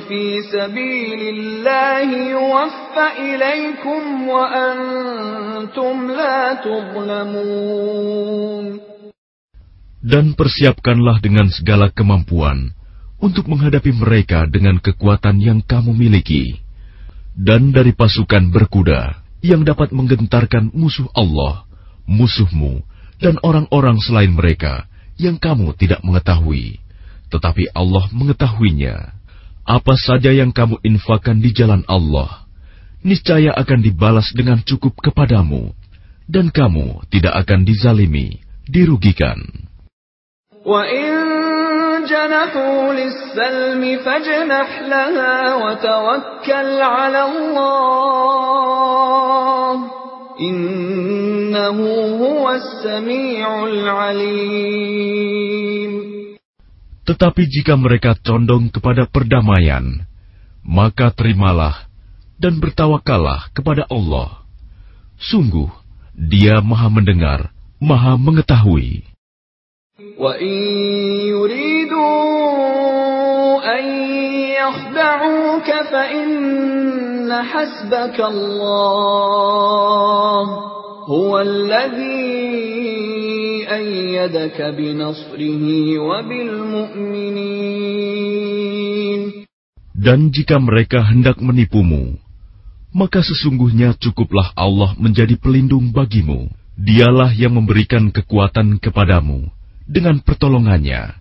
[0.09, 8.15] في سبيل الله يوفى إليكم وأنتم لا تظلمون
[10.05, 12.77] Dan persiapkanlah dengan segala kemampuan
[13.20, 16.64] untuk menghadapi mereka dengan kekuatan yang kamu miliki,
[17.36, 21.68] dan dari pasukan berkuda yang dapat menggentarkan musuh Allah,
[22.08, 22.84] musuhmu,
[23.20, 24.88] dan orang-orang selain mereka
[25.20, 26.80] yang kamu tidak mengetahui,
[27.28, 29.20] tetapi Allah mengetahuinya.
[29.70, 32.50] Apa saja yang kamu infakkan di jalan Allah,
[33.06, 35.78] niscaya akan dibalas dengan cukup kepadamu,
[36.26, 39.38] dan kamu tidak akan dizalimi, dirugikan.
[40.66, 40.90] Wa
[42.09, 48.65] جَنَحُوا لِلسَّلْمِ فَاجْنَحْ لَهَا وَتَوَكَّلْ عَلَى اللَّهِ
[50.41, 51.79] إِنَّهُ
[52.23, 54.95] هُوَ السَّمِيعُ الْعَلِيمُ
[57.05, 60.09] Tetapi jika mereka condong kepada perdamaian,
[60.65, 61.93] maka terimalah
[62.41, 64.49] dan bertawakallah kepada Allah.
[65.21, 65.69] Sungguh,
[66.17, 69.05] Dia Maha Mendengar, Maha Mengetahui.
[70.19, 70.55] وَإِن
[71.31, 71.78] يُرِيدُوا أَن
[74.69, 79.65] يَخْدَعُوكَ فَإِنَّ حَسْبَكَ اللَّهُ
[81.05, 82.45] هُوَ الَّذِي
[83.69, 85.65] أَيَّدَكَ بِنَصْرِهِ
[85.99, 87.55] وَبِالْمُؤْمِنِينَ
[89.95, 92.21] Dan jika mereka hendak menipumu,
[92.95, 96.53] maka sesungguhnya cukuplah Allah menjadi pelindung bagimu.
[96.75, 99.47] Dialah yang memberikan kekuatan kepadamu
[99.87, 101.15] dengan pertolongannya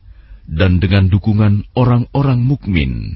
[0.49, 3.15] dan dengan dukungan orang-orang mukmin.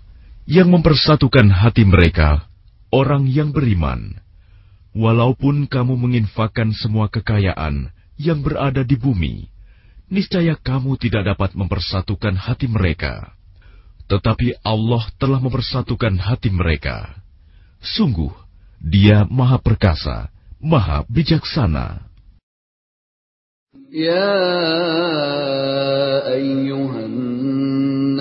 [0.51, 2.43] yang mempersatukan hati mereka,
[2.91, 4.19] orang yang beriman.
[4.91, 7.87] Walaupun kamu menginfakkan semua kekayaan
[8.19, 9.47] yang berada di bumi,
[10.11, 13.31] niscaya kamu tidak dapat mempersatukan hati mereka.
[14.11, 17.15] Tetapi Allah telah mempersatukan hati mereka.
[17.79, 18.35] Sungguh,
[18.83, 20.27] Dia Maha Perkasa,
[20.59, 22.11] Maha Bijaksana.
[23.87, 24.35] Ya
[26.27, 27.20] ayyuhan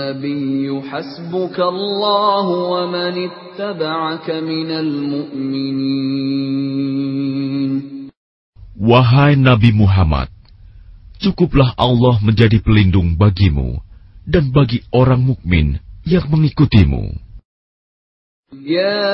[0.09, 6.55] nabiyyu hasbuka Allah wa man ittaba'aka minal mu'minin.
[8.75, 10.27] Wahai Nabi Muhammad,
[11.21, 13.77] cukuplah Allah menjadi pelindung bagimu
[14.25, 17.25] dan bagi orang mukmin yang mengikutimu.
[18.65, 19.11] يا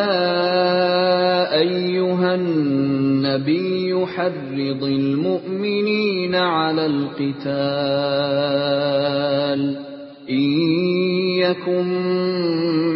[1.59, 7.51] أيها النبي حرض المؤمنين على القتال
[10.30, 10.42] إن
[11.38, 11.86] يكن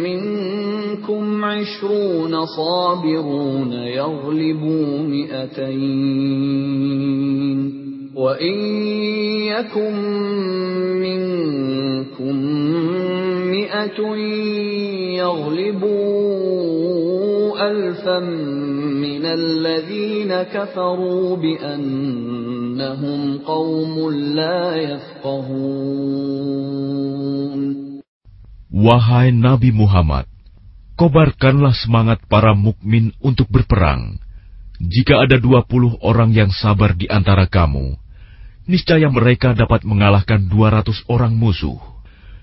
[0.03, 6.51] منكم عشرون صابرون يغلبوا مئتين
[8.15, 8.57] وإن
[9.47, 9.93] يكن
[11.01, 12.35] منكم
[13.51, 14.15] مئة
[15.17, 16.61] يغلبوا
[17.71, 21.35] ألفا من الذين كفروا
[22.71, 23.43] innahum
[24.31, 25.91] la yafqahun.
[28.71, 30.31] Wahai Nabi Muhammad,
[30.95, 34.15] kobarkanlah semangat para mukmin untuk berperang.
[34.81, 37.99] Jika ada dua puluh orang yang sabar di antara kamu,
[38.65, 41.77] niscaya mereka dapat mengalahkan dua ratus orang musuh.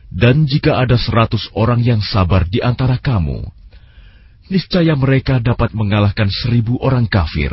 [0.09, 3.45] Dan jika ada seratus orang yang sabar di antara kamu,
[4.49, 7.53] niscaya mereka dapat mengalahkan seribu orang kafir.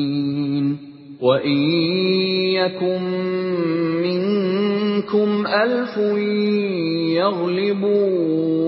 [1.20, 1.58] وإن
[2.52, 3.02] يكن
[4.04, 5.96] منكم ألف
[7.16, 8.66] يغلبوا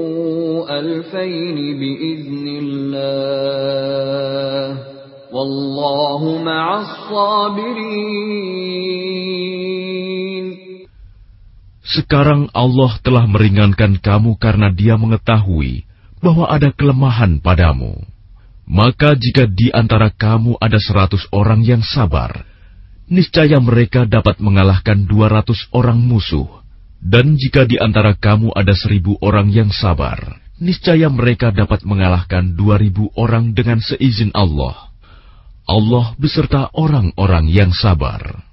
[0.79, 3.59] ألفين بإذن الله
[5.33, 8.19] والله مع الصابرين
[11.89, 15.89] Sekarang Allah telah meringankan kamu karena Dia mengetahui
[16.21, 18.05] bahwa ada kelemahan padamu.
[18.64, 22.48] Maka jika di antara kamu ada seratus orang yang sabar,
[23.12, 26.64] niscaya mereka dapat mengalahkan dua ratus orang musuh.
[27.04, 32.80] Dan jika di antara kamu ada seribu orang yang sabar, niscaya mereka dapat mengalahkan dua
[32.80, 34.88] ribu orang dengan seizin Allah.
[35.68, 38.53] Allah beserta orang-orang yang sabar.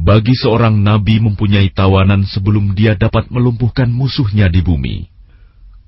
[0.00, 5.12] bagi seorang nabi mempunyai tawanan sebelum dia dapat melumpuhkan musuhnya di bumi.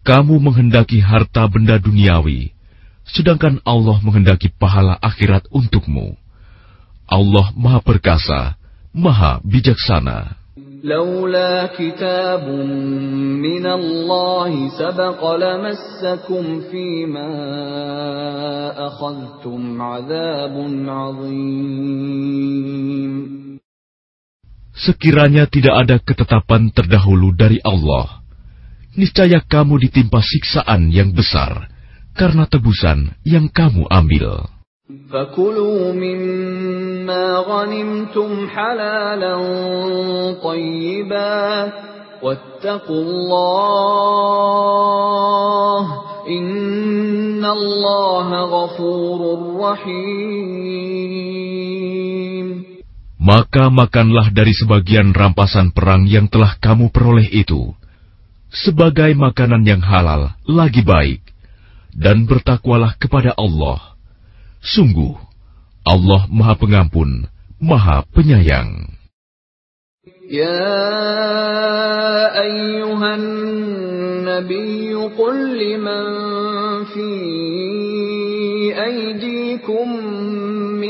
[0.02, 2.52] Kamu menghendaki harta benda duniawi,
[3.06, 6.18] sedangkan Allah menghendaki pahala akhirat untukmu.
[7.06, 8.58] Allah Maha Perkasa,
[8.92, 10.42] Maha Bijaksana.
[10.82, 12.48] لولا كتاب
[13.38, 17.30] من الله سبق لمسكم فيما
[18.86, 20.54] أخذتم عذاب
[20.88, 22.02] عظيم
[24.76, 28.24] Sekiranya tidak ada ketetapan terdahulu dari Allah,
[28.96, 31.68] niscaya kamu ditimpa siksaan yang besar
[32.16, 34.48] karena tebusan yang kamu ambil.
[35.12, 39.36] فكلوا مما غنمتم حلالا
[40.44, 41.72] طيبا
[42.22, 43.62] واتقوا الله
[46.28, 49.20] إن الله غفور
[49.60, 51.02] رحيم
[53.27, 57.75] maka makanlah dari sebagian rampasan perang yang telah kamu peroleh itu,
[58.47, 61.19] sebagai makanan yang halal lagi baik,
[61.91, 63.99] dan bertakwalah kepada Allah.
[64.63, 65.19] Sungguh,
[65.83, 67.27] Allah Maha Pengampun,
[67.59, 68.95] Maha Penyayang.
[70.27, 70.63] Ya
[72.31, 73.23] ayyuhan
[74.23, 75.99] nabi qul liman
[76.95, 77.11] fi
[78.71, 80.46] aydikum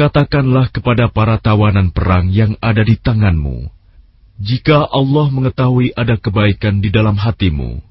[0.00, 3.68] katakanlah kepada para tawanan perang yang ada di tanganmu,
[4.40, 7.84] jika Allah mengetahui ada kebaikan di dalam hatimu,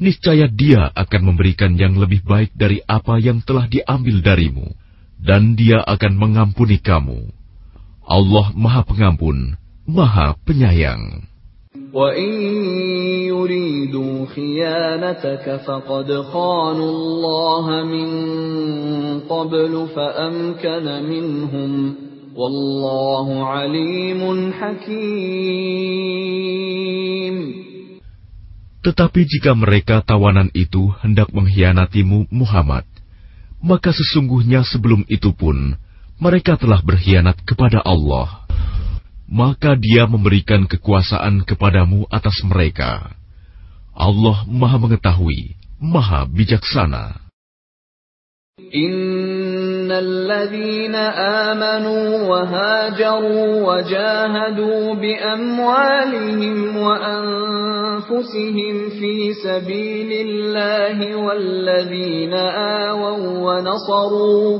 [0.00, 4.72] niscaya Dia akan memberikan yang lebih baik dari apa yang telah diambil darimu,
[5.20, 7.28] dan Dia akan mengampuni kamu.
[8.08, 11.29] Allah Maha Pengampun, Maha Penyayang.
[11.93, 12.31] وإن
[13.31, 18.09] يريدوا خيانتك فقد خانوا الله من
[19.19, 21.95] قبل فأمكن منهم
[22.35, 24.21] والله عليم
[24.53, 25.75] حكيم
[28.85, 32.85] Tetapi jika mereka tawanan itu hendak mengkhianatimu Muhammad,
[33.57, 35.73] maka sesungguhnya sebelum itu pun
[36.21, 38.38] mereka telah berkhianat kepada Allah.
[39.29, 43.09] Maka dia memberikan kekuasaan kepadamu atas mereka.
[43.95, 47.25] Allah maha mengetahui, maha bijaksana.
[48.55, 62.33] إن الذين آمنوا وهاجروا وجاهدوا بأموالهم وأنفسهم في سبيل الله والذين
[62.87, 64.59] آووا ونصروا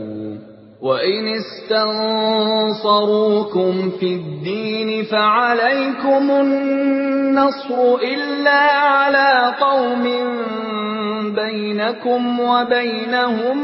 [0.81, 2.93] وإن استنصروكم
[3.99, 10.03] في الدين فعليكم النصر إلا على قوم
[11.37, 13.57] بينكم وبينهم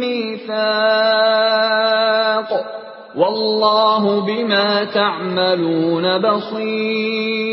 [0.00, 0.54] ميثاق
[3.16, 7.44] والله بما تعملون بصير.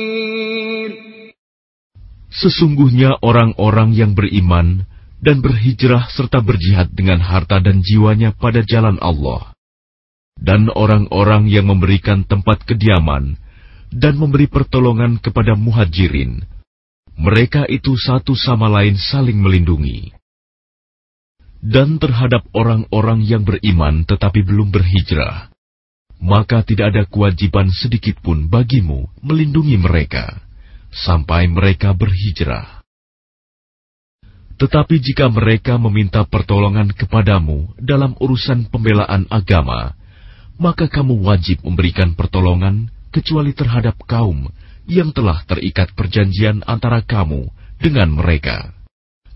[2.32, 4.88] Sesungguhnya orang-orang yang beriman
[5.22, 9.54] dan berhijrah serta berjihad dengan harta dan jiwanya pada jalan Allah,
[10.42, 13.38] dan orang-orang yang memberikan tempat kediaman
[13.94, 16.42] dan memberi pertolongan kepada muhajirin,
[17.22, 20.10] mereka itu satu sama lain saling melindungi.
[21.62, 25.54] Dan terhadap orang-orang yang beriman tetapi belum berhijrah,
[26.18, 30.42] maka tidak ada kewajiban sedikit pun bagimu melindungi mereka
[30.90, 32.81] sampai mereka berhijrah.
[34.61, 39.93] Tetapi jika mereka meminta pertolongan kepadamu dalam urusan pembelaan agama,
[40.57, 44.49] maka kamu wajib memberikan pertolongan kecuali terhadap kaum
[44.89, 48.73] yang telah terikat perjanjian antara kamu dengan mereka.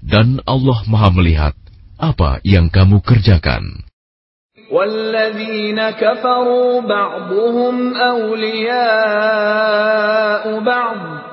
[0.00, 1.52] Dan Allah Maha melihat
[2.00, 3.84] apa yang kamu kerjakan.
[4.70, 9.40] والذين كفروا بعضهم أولياء
[10.62, 11.23] بعض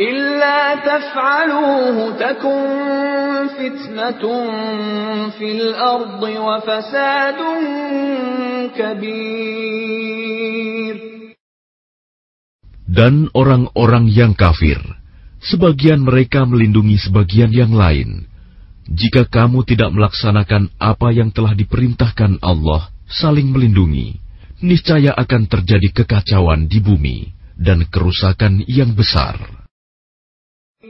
[0.00, 2.66] إلا تفعلوه تكن
[3.54, 4.24] فتنة
[5.38, 7.40] في الأرض وفساد
[8.74, 9.94] كبير
[12.94, 14.78] Dan orang-orang yang kafir,
[15.42, 18.30] sebagian mereka melindungi sebagian yang lain.
[18.86, 24.14] Jika kamu tidak melaksanakan apa yang telah diperintahkan Allah, saling melindungi,
[24.62, 29.57] niscaya akan terjadi kekacauan di bumi dan kerusakan yang besar.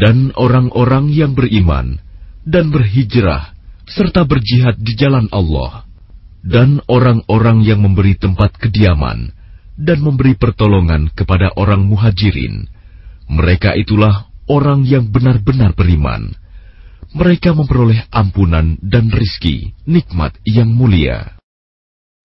[0.00, 2.00] Dan orang-orang yang beriman
[2.48, 3.52] dan berhijrah
[3.84, 5.84] serta berjihad di jalan Allah
[6.40, 9.34] dan orang-orang yang memberi tempat kediaman
[9.76, 12.68] dan memberi pertolongan kepada orang muhajirin.
[13.28, 16.32] Mereka itulah orang yang benar-benar beriman.
[17.10, 21.39] Mereka memperoleh ampunan dan rizki, nikmat yang mulia.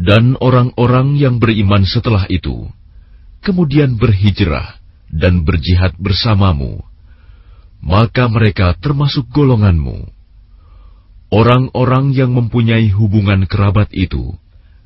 [0.00, 2.68] Dan orang-orang yang beriman setelah itu,
[3.44, 4.80] kemudian berhijrah
[5.12, 6.80] dan berjihad bersamamu,
[7.80, 10.08] maka mereka termasuk golonganmu.
[11.30, 14.34] Orang-orang yang mempunyai hubungan kerabat itu,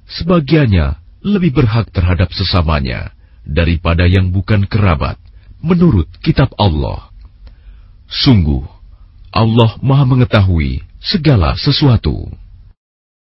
[0.06, 3.16] sebagiannya lebih berhak terhadap sesamanya
[3.48, 5.23] daripada yang bukan kerabat
[5.64, 7.08] menurut kitab Allah.
[8.04, 8.68] Sungguh,
[9.32, 12.28] Allah Maha Mengetahui segala sesuatu.